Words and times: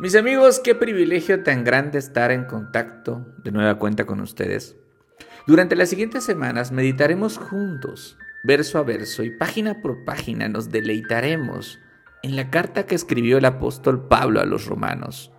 Mis 0.00 0.14
amigos, 0.14 0.60
qué 0.60 0.76
privilegio 0.76 1.42
tan 1.42 1.64
grande 1.64 1.98
estar 1.98 2.30
en 2.30 2.44
contacto 2.44 3.26
de 3.42 3.50
nueva 3.50 3.80
cuenta 3.80 4.06
con 4.06 4.20
ustedes. 4.20 4.76
Durante 5.48 5.74
las 5.74 5.88
siguientes 5.88 6.22
semanas 6.22 6.70
meditaremos 6.70 7.36
juntos, 7.36 8.16
verso 8.44 8.78
a 8.78 8.84
verso 8.84 9.24
y 9.24 9.30
página 9.30 9.82
por 9.82 10.04
página 10.04 10.48
nos 10.48 10.70
deleitaremos 10.70 11.80
en 12.22 12.36
la 12.36 12.48
carta 12.48 12.86
que 12.86 12.94
escribió 12.94 13.38
el 13.38 13.44
apóstol 13.44 14.06
Pablo 14.06 14.40
a 14.40 14.46
los 14.46 14.66
romanos. 14.66 15.32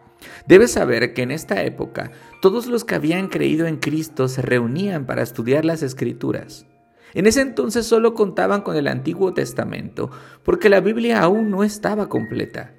Debes 0.46 0.72
saber 0.74 1.14
que 1.14 1.22
en 1.22 1.32
esta 1.32 1.64
época 1.64 2.12
todos 2.42 2.68
los 2.68 2.84
que 2.84 2.96
habían 2.96 3.30
creído 3.30 3.66
en 3.66 3.78
Cristo 3.78 4.28
se 4.28 4.42
reunían 4.42 5.06
para 5.06 5.22
estudiar 5.22 5.64
las 5.64 5.84
escrituras. 5.84 6.66
En 7.14 7.28
ese 7.28 7.40
entonces 7.40 7.86
solo 7.86 8.14
contaban 8.14 8.62
con 8.64 8.76
el 8.76 8.90
Antiguo 8.90 9.34
Testamento 9.34 10.12
porque 10.44 10.68
la 10.68 10.82
Biblia 10.82 11.22
aún 11.22 11.50
no 11.50 11.64
estaba 11.64 12.10
completa. 12.10 12.74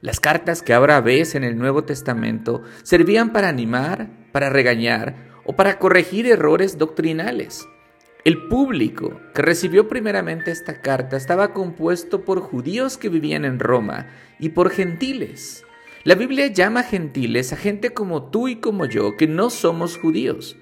Las 0.00 0.20
cartas 0.20 0.62
que 0.62 0.74
ahora 0.74 1.00
ves 1.00 1.34
en 1.34 1.42
el 1.42 1.58
Nuevo 1.58 1.84
Testamento 1.84 2.62
servían 2.84 3.32
para 3.32 3.48
animar, 3.48 4.08
para 4.30 4.48
regañar 4.48 5.28
o 5.44 5.56
para 5.56 5.78
corregir 5.78 6.26
errores 6.26 6.78
doctrinales. 6.78 7.66
El 8.24 8.46
público 8.48 9.20
que 9.34 9.42
recibió 9.42 9.88
primeramente 9.88 10.50
esta 10.50 10.80
carta 10.82 11.16
estaba 11.16 11.52
compuesto 11.52 12.24
por 12.24 12.40
judíos 12.40 12.98
que 12.98 13.08
vivían 13.08 13.44
en 13.44 13.58
Roma 13.58 14.06
y 14.38 14.50
por 14.50 14.70
gentiles. 14.70 15.64
La 16.04 16.14
Biblia 16.14 16.46
llama 16.46 16.82
gentiles 16.84 17.52
a 17.52 17.56
gente 17.56 17.90
como 17.90 18.30
tú 18.30 18.48
y 18.48 18.56
como 18.56 18.86
yo 18.86 19.16
que 19.16 19.26
no 19.26 19.50
somos 19.50 19.96
judíos. 19.96 20.56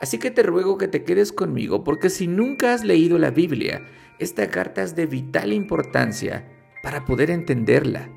Así 0.00 0.18
que 0.18 0.30
te 0.30 0.42
ruego 0.42 0.78
que 0.78 0.88
te 0.88 1.02
quedes 1.02 1.32
conmigo 1.32 1.82
porque 1.82 2.10
si 2.10 2.28
nunca 2.28 2.72
has 2.74 2.84
leído 2.84 3.18
la 3.18 3.30
Biblia, 3.30 3.82
esta 4.18 4.48
carta 4.48 4.82
es 4.82 4.94
de 4.94 5.06
vital 5.06 5.52
importancia 5.52 6.46
para 6.82 7.04
poder 7.04 7.30
entenderla. 7.30 8.10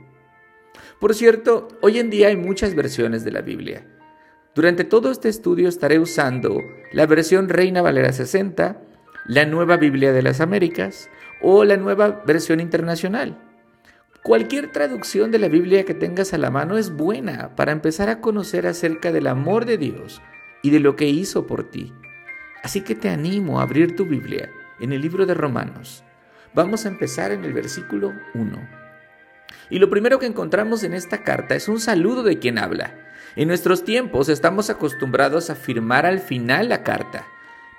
Por 0.99 1.15
cierto, 1.15 1.69
hoy 1.81 1.97
en 1.97 2.09
día 2.09 2.27
hay 2.27 2.35
muchas 2.35 2.75
versiones 2.75 3.23
de 3.23 3.31
la 3.31 3.41
Biblia. 3.41 3.85
Durante 4.53 4.83
todo 4.83 5.11
este 5.11 5.29
estudio 5.29 5.69
estaré 5.69 5.97
usando 5.97 6.61
la 6.91 7.05
versión 7.05 7.47
Reina 7.47 7.81
Valera 7.81 8.11
60, 8.11 8.81
la 9.25 9.45
Nueva 9.45 9.77
Biblia 9.77 10.11
de 10.11 10.21
las 10.21 10.41
Américas 10.41 11.09
o 11.41 11.63
la 11.63 11.77
nueva 11.77 12.21
versión 12.25 12.59
internacional. 12.59 13.37
Cualquier 14.23 14.73
traducción 14.73 15.31
de 15.31 15.39
la 15.39 15.47
Biblia 15.47 15.85
que 15.85 15.93
tengas 15.93 16.33
a 16.33 16.37
la 16.37 16.51
mano 16.51 16.77
es 16.77 16.93
buena 16.93 17.55
para 17.55 17.71
empezar 17.71 18.09
a 18.09 18.19
conocer 18.19 18.67
acerca 18.67 19.13
del 19.13 19.27
amor 19.27 19.65
de 19.65 19.77
Dios 19.77 20.21
y 20.61 20.71
de 20.71 20.81
lo 20.81 20.97
que 20.97 21.07
hizo 21.07 21.47
por 21.47 21.63
ti. 21.69 21.93
Así 22.61 22.81
que 22.81 22.95
te 22.95 23.07
animo 23.07 23.59
a 23.59 23.63
abrir 23.63 23.95
tu 23.95 24.05
Biblia 24.05 24.51
en 24.81 24.91
el 24.91 25.01
libro 25.01 25.25
de 25.25 25.33
Romanos. 25.33 26.03
Vamos 26.53 26.85
a 26.85 26.89
empezar 26.89 27.31
en 27.31 27.45
el 27.45 27.53
versículo 27.53 28.11
1. 28.33 28.78
Y 29.69 29.79
lo 29.79 29.89
primero 29.89 30.19
que 30.19 30.25
encontramos 30.25 30.83
en 30.83 30.93
esta 30.93 31.23
carta 31.23 31.55
es 31.55 31.67
un 31.67 31.79
saludo 31.79 32.23
de 32.23 32.39
quien 32.39 32.57
habla. 32.57 33.09
En 33.35 33.47
nuestros 33.47 33.83
tiempos 33.83 34.29
estamos 34.29 34.69
acostumbrados 34.69 35.49
a 35.49 35.55
firmar 35.55 36.05
al 36.05 36.19
final 36.19 36.69
la 36.69 36.83
carta, 36.83 37.27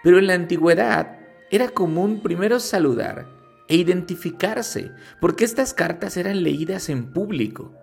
pero 0.02 0.18
en 0.18 0.28
la 0.28 0.34
antigüedad 0.34 1.18
era 1.50 1.68
común 1.68 2.22
primero 2.22 2.60
saludar 2.60 3.26
e 3.68 3.76
identificarse, 3.76 4.92
porque 5.20 5.44
estas 5.44 5.74
cartas 5.74 6.16
eran 6.16 6.42
leídas 6.42 6.88
en 6.88 7.12
público. 7.12 7.74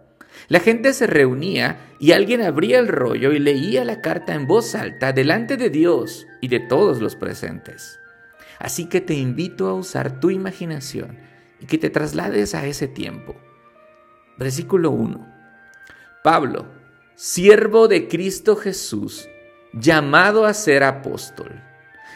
La 0.47 0.59
gente 0.59 0.93
se 0.93 1.07
reunía 1.07 1.77
y 1.99 2.11
alguien 2.11 2.41
abría 2.41 2.79
el 2.79 2.87
rollo 2.87 3.31
y 3.31 3.39
leía 3.39 3.83
la 3.83 4.01
carta 4.01 4.33
en 4.33 4.47
voz 4.47 4.75
alta 4.75 5.11
delante 5.11 5.57
de 5.57 5.69
Dios 5.69 6.27
y 6.41 6.47
de 6.47 6.59
todos 6.59 7.01
los 7.01 7.15
presentes. 7.15 7.99
Así 8.59 8.87
que 8.87 9.01
te 9.01 9.15
invito 9.15 9.67
a 9.67 9.73
usar 9.73 10.19
tu 10.19 10.29
imaginación 10.29 11.17
y 11.59 11.65
que 11.65 11.77
te 11.77 11.89
traslades 11.89 12.55
a 12.55 12.65
ese 12.65 12.87
tiempo 12.87 13.35
versículo 14.37 14.91
1. 14.91 15.25
Pablo, 16.23 16.67
siervo 17.15 17.87
de 17.87 18.07
Cristo 18.07 18.55
Jesús, 18.55 19.27
llamado 19.73 20.45
a 20.45 20.53
ser 20.53 20.83
apóstol. 20.83 21.61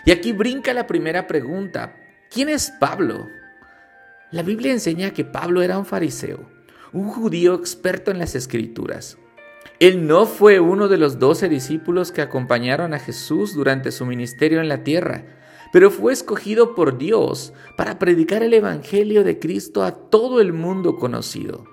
Y 0.05 0.11
aquí 0.11 0.31
brinca 0.31 0.73
la 0.73 0.87
primera 0.87 1.27
pregunta. 1.27 1.95
¿Quién 2.29 2.49
es 2.49 2.71
Pablo? 2.79 3.27
La 4.31 4.43
Biblia 4.43 4.71
enseña 4.71 5.11
que 5.11 5.25
Pablo 5.25 5.61
era 5.61 5.77
un 5.77 5.85
fariseo, 5.85 6.49
un 6.93 7.07
judío 7.09 7.55
experto 7.55 8.11
en 8.11 8.19
las 8.19 8.35
escrituras. 8.35 9.17
Él 9.79 10.07
no 10.07 10.25
fue 10.25 10.59
uno 10.59 10.87
de 10.87 10.97
los 10.97 11.19
doce 11.19 11.49
discípulos 11.49 12.11
que 12.11 12.21
acompañaron 12.21 12.93
a 12.93 12.99
Jesús 12.99 13.55
durante 13.55 13.91
su 13.91 14.05
ministerio 14.05 14.61
en 14.61 14.69
la 14.69 14.83
tierra, 14.83 15.25
pero 15.73 15.89
fue 15.89 16.13
escogido 16.13 16.75
por 16.75 16.97
Dios 16.97 17.53
para 17.77 17.97
predicar 17.97 18.43
el 18.43 18.53
Evangelio 18.53 19.23
de 19.23 19.39
Cristo 19.39 19.83
a 19.83 19.91
todo 19.91 20.39
el 20.39 20.53
mundo 20.53 20.97
conocido. 20.97 21.65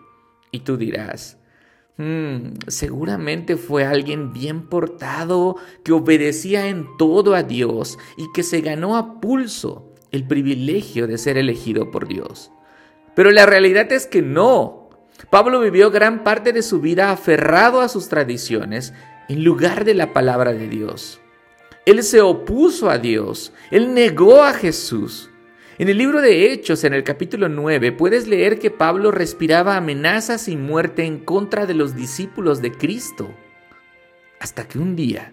Y 0.50 0.60
tú 0.60 0.76
dirás, 0.76 1.38
hmm, 1.96 2.54
seguramente 2.66 3.56
fue 3.56 3.84
alguien 3.84 4.32
bien 4.32 4.68
portado, 4.68 5.56
que 5.84 5.92
obedecía 5.92 6.68
en 6.68 6.86
todo 6.98 7.34
a 7.34 7.42
Dios 7.42 7.98
y 8.16 8.30
que 8.32 8.42
se 8.42 8.60
ganó 8.60 8.96
a 8.96 9.20
pulso 9.20 9.94
el 10.10 10.26
privilegio 10.26 11.06
de 11.06 11.18
ser 11.18 11.36
elegido 11.36 11.90
por 11.90 12.08
Dios. 12.08 12.50
Pero 13.14 13.30
la 13.30 13.46
realidad 13.46 13.90
es 13.92 14.06
que 14.06 14.22
no. 14.22 14.90
Pablo 15.30 15.60
vivió 15.60 15.90
gran 15.90 16.22
parte 16.24 16.52
de 16.52 16.62
su 16.62 16.80
vida 16.80 17.10
aferrado 17.10 17.80
a 17.80 17.88
sus 17.88 18.08
tradiciones 18.08 18.94
en 19.28 19.44
lugar 19.44 19.84
de 19.84 19.94
la 19.94 20.12
palabra 20.12 20.52
de 20.52 20.68
Dios. 20.68 21.20
Él 21.84 22.02
se 22.02 22.20
opuso 22.20 22.90
a 22.90 22.98
Dios, 22.98 23.52
él 23.70 23.94
negó 23.94 24.42
a 24.42 24.52
Jesús. 24.52 25.27
En 25.78 25.88
el 25.88 25.96
libro 25.96 26.20
de 26.20 26.52
Hechos, 26.52 26.82
en 26.82 26.92
el 26.92 27.04
capítulo 27.04 27.48
9, 27.48 27.92
puedes 27.92 28.26
leer 28.26 28.58
que 28.58 28.72
Pablo 28.72 29.12
respiraba 29.12 29.76
amenazas 29.76 30.48
y 30.48 30.56
muerte 30.56 31.04
en 31.04 31.20
contra 31.20 31.66
de 31.66 31.74
los 31.74 31.94
discípulos 31.94 32.60
de 32.60 32.72
Cristo. 32.72 33.32
Hasta 34.40 34.66
que 34.66 34.80
un 34.80 34.96
día, 34.96 35.32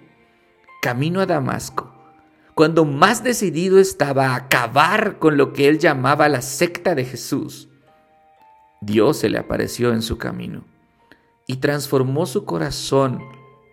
camino 0.84 1.20
a 1.20 1.26
Damasco, 1.26 1.92
cuando 2.54 2.86
más 2.86 3.24
decidido 3.24 3.80
estaba 3.80 4.28
a 4.28 4.36
acabar 4.36 5.18
con 5.18 5.36
lo 5.36 5.52
que 5.52 5.68
él 5.68 5.80
llamaba 5.80 6.30
la 6.30 6.44
secta 6.44 6.94
de 6.94 7.06
Jesús, 7.06 7.68
Dios 8.82 9.18
se 9.18 9.30
le 9.30 9.40
apareció 9.40 9.94
en 9.94 10.04
su 10.04 10.20
camino 10.20 10.64
y 11.48 11.56
transformó 11.56 12.28
su 12.28 12.46
corazón 12.46 13.20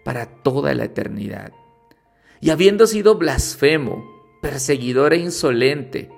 para 0.06 0.24
toda 0.24 0.72
la 0.72 0.84
eternidad. 0.84 1.52
Y 2.40 2.48
habiendo 2.48 2.86
sido 2.86 3.16
blasfemo, 3.16 4.02
perseguidor 4.40 5.12
e 5.12 5.18
insolente, 5.18 6.10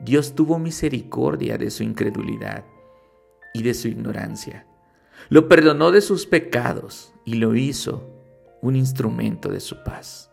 Dios 0.00 0.34
tuvo 0.34 0.58
misericordia 0.58 1.58
de 1.58 1.70
su 1.70 1.82
incredulidad 1.82 2.64
y 3.54 3.62
de 3.62 3.74
su 3.74 3.88
ignorancia. 3.88 4.66
Lo 5.28 5.48
perdonó 5.48 5.90
de 5.90 6.00
sus 6.00 6.26
pecados 6.26 7.12
y 7.24 7.34
lo 7.34 7.54
hizo 7.54 8.08
un 8.60 8.76
instrumento 8.76 9.48
de 9.48 9.60
su 9.60 9.82
paz. 9.84 10.30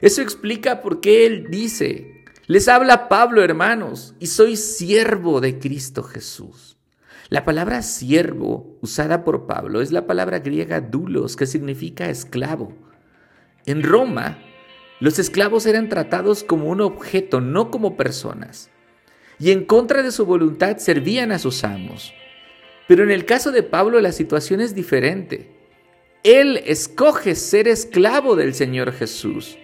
Eso 0.00 0.22
explica 0.22 0.80
por 0.80 1.00
qué 1.00 1.26
Él 1.26 1.46
dice, 1.50 2.24
les 2.46 2.68
habla 2.68 3.08
Pablo 3.08 3.42
hermanos, 3.42 4.14
y 4.18 4.26
soy 4.26 4.56
siervo 4.56 5.40
de 5.40 5.58
Cristo 5.58 6.02
Jesús. 6.02 6.78
La 7.28 7.44
palabra 7.44 7.82
siervo 7.82 8.76
usada 8.80 9.22
por 9.22 9.46
Pablo 9.46 9.80
es 9.80 9.92
la 9.92 10.06
palabra 10.06 10.40
griega 10.40 10.80
dulos, 10.80 11.36
que 11.36 11.46
significa 11.46 12.10
esclavo. 12.10 12.72
En 13.66 13.84
Roma, 13.84 14.38
los 15.00 15.18
esclavos 15.18 15.64
eran 15.64 15.88
tratados 15.88 16.44
como 16.44 16.66
un 16.66 16.82
objeto, 16.82 17.40
no 17.40 17.70
como 17.70 17.96
personas. 17.96 18.68
Y 19.38 19.50
en 19.50 19.64
contra 19.64 20.02
de 20.02 20.12
su 20.12 20.26
voluntad 20.26 20.76
servían 20.76 21.32
a 21.32 21.38
sus 21.38 21.64
amos. 21.64 22.12
Pero 22.86 23.02
en 23.02 23.10
el 23.10 23.24
caso 23.24 23.50
de 23.50 23.62
Pablo 23.62 23.98
la 24.00 24.12
situación 24.12 24.60
es 24.60 24.74
diferente. 24.74 25.48
Él 26.22 26.62
escoge 26.66 27.34
ser 27.34 27.66
esclavo 27.66 28.36
del 28.36 28.52
Señor 28.52 28.92
Jesús. 28.92 29.56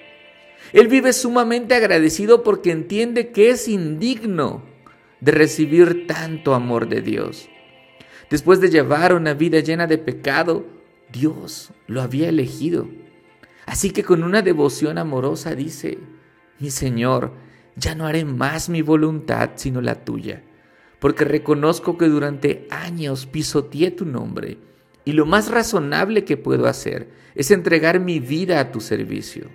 Él 0.72 0.88
vive 0.88 1.12
sumamente 1.12 1.74
agradecido 1.74 2.42
porque 2.42 2.70
entiende 2.70 3.28
que 3.28 3.50
es 3.50 3.68
indigno 3.68 4.64
de 5.20 5.32
recibir 5.32 6.06
tanto 6.06 6.54
amor 6.54 6.88
de 6.88 7.02
Dios. 7.02 7.50
Después 8.30 8.60
de 8.62 8.70
llevar 8.70 9.14
una 9.14 9.34
vida 9.34 9.60
llena 9.60 9.86
de 9.86 9.98
pecado, 9.98 10.64
Dios 11.12 11.72
lo 11.86 12.00
había 12.00 12.30
elegido 12.30 12.88
Así 13.66 13.90
que 13.90 14.04
con 14.04 14.22
una 14.22 14.42
devoción 14.42 14.96
amorosa 14.96 15.54
dice, 15.54 15.98
mi 16.58 16.70
Señor, 16.70 17.32
ya 17.74 17.94
no 17.94 18.06
haré 18.06 18.24
más 18.24 18.68
mi 18.68 18.80
voluntad 18.80 19.50
sino 19.56 19.80
la 19.80 20.04
tuya, 20.04 20.42
porque 21.00 21.24
reconozco 21.24 21.98
que 21.98 22.06
durante 22.06 22.66
años 22.70 23.26
pisoteé 23.26 23.90
tu 23.90 24.06
nombre 24.06 24.58
y 25.04 25.12
lo 25.12 25.26
más 25.26 25.50
razonable 25.50 26.24
que 26.24 26.36
puedo 26.36 26.66
hacer 26.66 27.10
es 27.34 27.50
entregar 27.50 28.00
mi 28.00 28.18
vida 28.18 28.60
a 28.60 28.72
tu 28.72 28.80
servicio. 28.80 29.50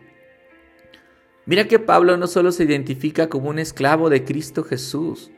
Mira 1.45 1.67
que 1.67 1.79
Pablo 1.79 2.15
no 2.17 2.27
solo 2.27 2.51
se 2.51 2.63
identifica 2.63 3.27
como 3.27 3.49
un 3.49 3.59
esclavo 3.59 4.09
de 4.09 4.23
Cristo 4.23 4.63
Jesús, 4.63 5.31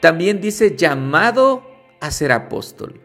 también 0.00 0.40
dice 0.40 0.76
llamado 0.76 1.64
a 2.00 2.10
ser 2.10 2.32
apóstol. 2.32 3.00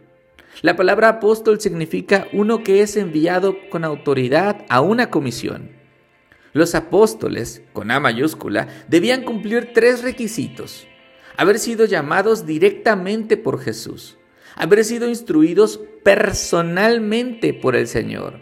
La 0.61 0.75
palabra 0.75 1.09
apóstol 1.09 1.61
significa 1.61 2.27
uno 2.33 2.63
que 2.63 2.81
es 2.81 2.97
enviado 2.97 3.55
con 3.69 3.85
autoridad 3.85 4.65
a 4.69 4.81
una 4.81 5.09
comisión. 5.09 5.71
Los 6.51 6.75
apóstoles, 6.75 7.61
con 7.73 7.91
A 7.91 7.99
mayúscula, 7.99 8.67
debían 8.87 9.23
cumplir 9.23 9.71
tres 9.73 10.01
requisitos. 10.01 10.87
Haber 11.37 11.59
sido 11.59 11.85
llamados 11.85 12.45
directamente 12.45 13.37
por 13.37 13.61
Jesús, 13.61 14.17
haber 14.55 14.83
sido 14.83 15.07
instruidos 15.07 15.79
personalmente 16.03 17.53
por 17.53 17.75
el 17.75 17.87
Señor 17.87 18.41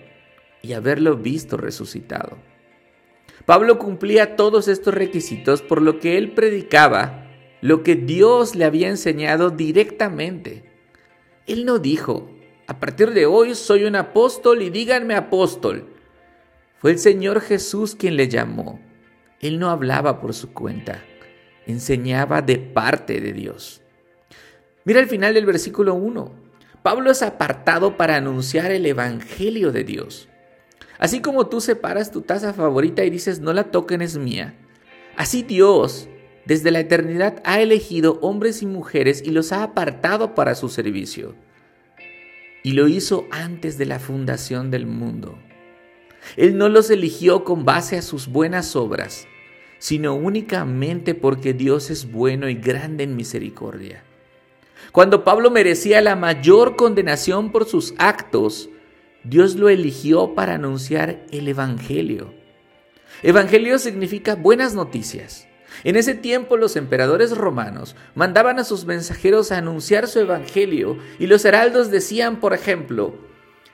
y 0.64 0.74
haberlo 0.74 1.18
visto 1.18 1.58
resucitado. 1.58 2.38
Pablo 3.46 3.78
cumplía 3.78 4.36
todos 4.36 4.68
estos 4.68 4.94
requisitos 4.94 5.62
por 5.62 5.82
lo 5.82 6.00
que 6.00 6.18
él 6.18 6.34
predicaba 6.34 7.28
lo 7.62 7.84
que 7.84 7.96
Dios 7.96 8.56
le 8.56 8.66
había 8.66 8.90
enseñado 8.90 9.50
directamente. 9.50 10.67
Él 11.48 11.66
no 11.66 11.80
dijo, 11.80 12.30
a 12.68 12.80
partir 12.80 13.12
de 13.12 13.26
hoy 13.26 13.56
soy 13.56 13.86
un 13.86 13.96
apóstol 13.96 14.62
y 14.62 14.70
díganme 14.70 15.16
apóstol. 15.16 15.86
Fue 16.80 16.92
el 16.92 17.00
Señor 17.00 17.40
Jesús 17.40 17.96
quien 17.96 18.18
le 18.18 18.28
llamó. 18.28 18.82
Él 19.40 19.58
no 19.58 19.70
hablaba 19.70 20.20
por 20.20 20.34
su 20.34 20.54
cuenta, 20.54 21.02
enseñaba 21.66 22.42
de 22.42 22.58
parte 22.58 23.22
de 23.22 23.32
Dios. 23.32 23.82
Mira 24.84 25.00
el 25.00 25.08
final 25.08 25.34
del 25.34 25.46
versículo 25.46 25.96
1. 25.96 26.32
Pablo 26.84 27.12
es 27.12 27.22
apartado 27.22 27.96
para 27.96 28.18
anunciar 28.18 28.72
el 28.72 28.86
Evangelio 28.86 29.72
de 29.72 29.84
Dios. 29.84 30.28
Así 31.00 31.22
como 31.22 31.48
tú 31.48 31.62
separas 31.62 32.12
tu 32.12 32.22
taza 32.22 32.54
favorita 32.54 33.06
y 33.06 33.10
dices, 33.10 33.40
no 33.40 33.54
la 33.54 33.66
toquen, 33.66 34.02
es 34.02 34.18
mía. 34.18 34.56
Así 35.16 35.44
Dios, 35.44 36.10
desde 36.48 36.72
la 36.72 36.80
eternidad, 36.80 37.42
ha 37.44 37.60
elegido 37.60 38.20
hombres 38.22 38.62
y 38.62 38.66
mujeres 38.66 39.22
y 39.26 39.32
los 39.32 39.52
ha 39.52 39.64
apartado 39.64 40.34
para 40.34 40.56
su 40.56 40.70
servicio. 40.70 41.36
Y 42.64 42.72
lo 42.72 42.88
hizo 42.88 43.28
antes 43.32 43.78
de 43.78 43.86
la 43.86 44.00
fundación 44.00 44.72
del 44.72 44.88
mundo. 44.88 45.38
Él 46.38 46.58
no 46.58 46.70
los 46.70 46.90
eligió 46.90 47.44
con 47.44 47.66
base 47.66 47.98
a 47.98 48.02
sus 48.02 48.30
buenas 48.30 48.78
obras, 48.78 49.28
sino 49.78 50.16
únicamente 50.16 51.16
porque 51.16 51.54
Dios 51.54 51.90
es 51.90 52.10
bueno 52.10 52.48
y 52.48 52.56
grande 52.56 53.04
en 53.04 53.18
misericordia. 53.18 54.04
Cuando 54.94 55.26
Pablo 55.26 55.52
merecía 55.52 56.00
la 56.02 56.16
mayor 56.16 56.78
condenación 56.78 57.52
por 57.52 57.66
sus 57.66 57.94
actos, 57.98 58.70
Dios 59.26 59.56
lo 59.56 59.68
eligió 59.68 60.34
para 60.34 60.54
anunciar 60.54 61.26
el 61.32 61.50
Evangelio. 61.50 62.34
Evangelio 63.22 63.80
significa 63.80 64.36
buenas 64.36 64.74
noticias. 64.74 65.47
En 65.84 65.96
ese 65.96 66.16
tiempo 66.16 66.58
los 66.58 66.76
emperadores 66.76 67.38
romanos 67.38 67.96
mandaban 68.16 68.60
a 68.60 68.64
sus 68.64 68.86
mensajeros 68.86 69.52
a 69.52 69.58
anunciar 69.58 70.08
su 70.08 70.20
Evangelio 70.20 70.98
y 71.20 71.28
los 71.28 71.46
heraldos 71.46 71.92
decían, 71.92 72.40
por 72.40 72.54
ejemplo, 72.54 73.16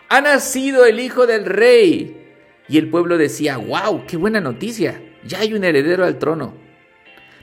ha 0.09 0.21
nacido 0.21 0.85
el 0.85 0.99
Hijo 0.99 1.25
del 1.25 1.45
Rey. 1.45 2.19
Y 2.67 2.77
el 2.77 2.89
pueblo 2.89 3.17
decía, 3.17 3.57
wow, 3.57 4.05
qué 4.07 4.17
buena 4.17 4.39
noticia, 4.39 5.01
ya 5.25 5.39
hay 5.39 5.53
un 5.53 5.63
heredero 5.63 6.05
al 6.05 6.19
trono. 6.19 6.53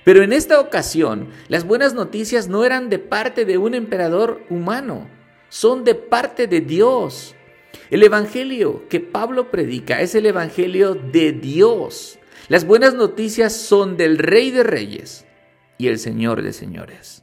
Pero 0.05 0.23
en 0.23 0.33
esta 0.33 0.61
ocasión, 0.61 1.29
las 1.49 1.65
buenas 1.65 1.95
noticias 1.95 2.49
no 2.49 2.65
eran 2.65 2.89
de 2.89 2.99
parte 2.99 3.45
de 3.45 3.59
un 3.59 3.75
emperador 3.75 4.43
humano, 4.49 5.09
son 5.49 5.85
de 5.85 5.95
parte 5.95 6.47
de 6.47 6.61
Dios. 6.61 7.35
El 7.91 8.03
Evangelio 8.05 8.89
que 8.89 9.01
Pablo 9.01 9.51
predica 9.51 10.01
es 10.01 10.15
el 10.15 10.27
Evangelio 10.27 10.95
de 10.95 11.33
Dios. 11.33 12.20
Las 12.51 12.67
buenas 12.67 12.95
noticias 12.95 13.55
son 13.55 13.97
del 13.97 14.19
Rey 14.19 14.51
de 14.51 14.65
Reyes 14.65 15.25
y 15.79 15.87
el 15.87 16.01
Señor 16.01 16.43
de 16.43 16.53
Señores. 16.53 17.23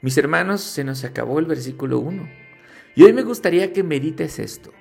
Mis 0.00 0.18
hermanos, 0.18 0.62
se 0.62 0.82
nos 0.82 1.04
acabó 1.04 1.38
el 1.38 1.46
versículo 1.46 2.00
1. 2.00 2.28
Y 2.96 3.04
hoy 3.04 3.12
me 3.12 3.22
gustaría 3.22 3.72
que 3.72 3.84
medites 3.84 4.40
esto. 4.40 4.72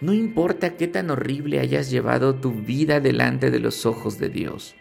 No 0.00 0.12
importa 0.12 0.76
qué 0.76 0.88
tan 0.88 1.10
horrible 1.10 1.60
hayas 1.60 1.92
llevado 1.92 2.34
tu 2.34 2.50
vida 2.50 2.98
delante 2.98 3.52
de 3.52 3.60
los 3.60 3.86
ojos 3.86 4.18
de 4.18 4.30
Dios. 4.30 4.74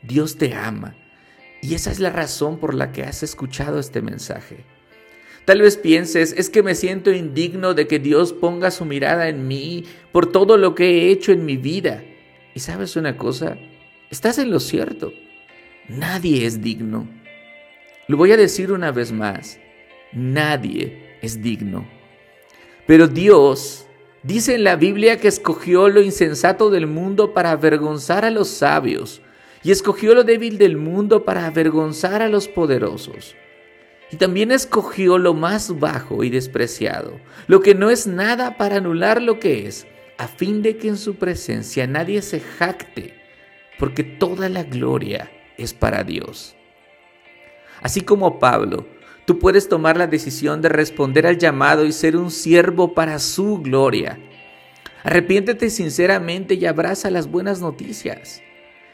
Dios 0.00 0.38
te 0.38 0.54
ama. 0.54 0.96
Y 1.60 1.74
esa 1.74 1.90
es 1.90 2.00
la 2.00 2.08
razón 2.08 2.60
por 2.60 2.72
la 2.72 2.92
que 2.92 3.02
has 3.02 3.22
escuchado 3.22 3.78
este 3.78 4.00
mensaje. 4.00 4.64
Tal 5.44 5.60
vez 5.60 5.76
pienses, 5.76 6.32
es 6.32 6.48
que 6.48 6.62
me 6.62 6.74
siento 6.74 7.12
indigno 7.12 7.74
de 7.74 7.86
que 7.86 7.98
Dios 7.98 8.32
ponga 8.32 8.70
su 8.70 8.86
mirada 8.86 9.28
en 9.28 9.46
mí 9.46 9.84
por 10.12 10.32
todo 10.32 10.56
lo 10.56 10.74
que 10.74 10.86
he 10.86 11.10
hecho 11.10 11.32
en 11.32 11.44
mi 11.44 11.58
vida. 11.58 12.02
Y 12.58 12.60
sabes 12.60 12.96
una 12.96 13.16
cosa, 13.16 13.56
estás 14.10 14.36
en 14.38 14.50
lo 14.50 14.58
cierto. 14.58 15.12
Nadie 15.86 16.44
es 16.44 16.60
digno. 16.60 17.08
Lo 18.08 18.16
voy 18.16 18.32
a 18.32 18.36
decir 18.36 18.72
una 18.72 18.90
vez 18.90 19.12
más, 19.12 19.60
nadie 20.12 21.18
es 21.22 21.40
digno. 21.40 21.86
Pero 22.84 23.06
Dios 23.06 23.86
dice 24.24 24.56
en 24.56 24.64
la 24.64 24.74
Biblia 24.74 25.20
que 25.20 25.28
escogió 25.28 25.88
lo 25.88 26.02
insensato 26.02 26.68
del 26.68 26.88
mundo 26.88 27.32
para 27.32 27.52
avergonzar 27.52 28.24
a 28.24 28.30
los 28.32 28.48
sabios 28.48 29.22
y 29.62 29.70
escogió 29.70 30.12
lo 30.16 30.24
débil 30.24 30.58
del 30.58 30.76
mundo 30.76 31.24
para 31.24 31.46
avergonzar 31.46 32.22
a 32.22 32.28
los 32.28 32.48
poderosos. 32.48 33.36
Y 34.10 34.16
también 34.16 34.50
escogió 34.50 35.16
lo 35.18 35.32
más 35.32 35.78
bajo 35.78 36.24
y 36.24 36.30
despreciado, 36.30 37.20
lo 37.46 37.60
que 37.60 37.76
no 37.76 37.88
es 37.88 38.08
nada 38.08 38.56
para 38.56 38.78
anular 38.78 39.22
lo 39.22 39.38
que 39.38 39.68
es, 39.68 39.86
a 40.18 40.26
fin 40.26 40.62
de 40.62 40.76
que 40.76 40.88
en 40.88 40.98
su 40.98 41.14
presencia 41.14 41.86
nadie 41.86 42.20
se 42.22 42.40
jacte, 42.40 43.14
porque 43.78 44.02
toda 44.02 44.48
la 44.48 44.64
gloria 44.64 45.30
es 45.56 45.72
para 45.72 46.02
Dios. 46.02 46.56
Así 47.80 48.00
como 48.00 48.40
Pablo, 48.40 48.88
tú 49.24 49.38
puedes 49.38 49.68
tomar 49.68 49.96
la 49.96 50.08
decisión 50.08 50.60
de 50.60 50.68
responder 50.68 51.26
al 51.26 51.38
llamado 51.38 51.86
y 51.86 51.92
ser 51.92 52.16
un 52.16 52.32
siervo 52.32 52.94
para 52.94 53.20
su 53.20 53.58
gloria. 53.58 54.18
Arrepiéntete 55.04 55.70
sinceramente 55.70 56.54
y 56.54 56.66
abraza 56.66 57.10
las 57.10 57.30
buenas 57.30 57.60
noticias. 57.60 58.42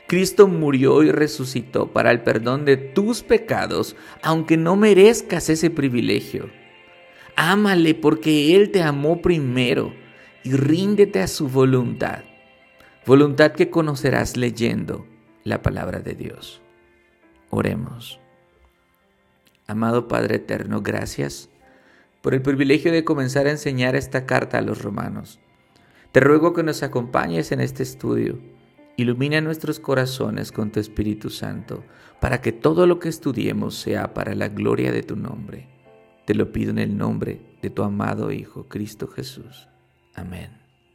Cristo 0.06 0.47
murió 0.47 1.03
y 1.03 1.11
resucitó 1.11 1.91
para 1.91 2.11
el 2.11 2.20
perdón 2.20 2.67
de 2.67 2.77
tus 2.77 3.23
pecados, 3.23 3.97
aunque 4.20 4.59
no 4.59 4.77
merezcas 4.77 5.49
ese 5.49 5.70
privilegio. 5.70 6.50
Ámale 7.35 7.94
porque 7.94 8.55
Él 8.55 8.70
te 8.70 8.82
amó 8.82 9.23
primero 9.23 10.04
y 10.44 10.52
ríndete 10.52 11.20
a 11.20 11.26
su 11.26 11.49
voluntad, 11.49 12.20
voluntad 13.06 13.52
que 13.52 13.70
conocerás 13.70 14.37
leyendo 14.37 15.06
la 15.43 15.62
palabra 15.62 16.00
de 16.00 16.14
Dios. 16.14 16.62
Oremos. 17.50 18.20
Amado 19.67 20.06
Padre 20.06 20.37
Eterno, 20.37 20.82
gracias 20.82 21.50
por 22.23 22.35
el 22.35 22.43
privilegio 22.43 22.93
de 22.93 23.05
comenzar 23.05 23.46
a 23.46 23.50
enseñar 23.50 23.96
esta 23.96 24.26
carta 24.26 24.58
a 24.58 24.62
los 24.62 24.82
romanos. 24.82 25.41
Te 26.12 26.20
ruego 26.20 26.52
que 26.52 26.62
nos 26.62 26.82
acompañes 26.82 27.50
en 27.50 27.61
este 27.61 27.82
estudio 27.82 28.38
Ilumina 28.96 29.41
nuestros 29.41 29.81
corazones 29.81 30.52
con 30.52 30.70
tu 30.70 30.79
Espíritu 30.79 31.29
Santo, 31.29 31.82
para 32.20 32.41
que 32.41 32.52
todo 32.52 32.87
lo 32.87 33.00
que 33.00 33.08
estudiemos 33.08 33.75
sea 33.75 34.14
para 34.14 34.37
la 34.37 34.49
gloria 34.49 34.93
de 34.93 35.02
tu 35.02 35.17
nombre. 35.17 35.67
Te 36.26 36.35
lo 36.35 36.52
pido 36.52 36.70
en 36.70 36.79
el 36.79 36.96
nombre 36.96 37.41
de 37.61 37.70
tu 37.70 37.82
amado 37.82 38.31
Hijo, 38.31 38.69
Cristo 38.69 39.08
Jesús. 39.08 39.69
Amén. 40.15 40.64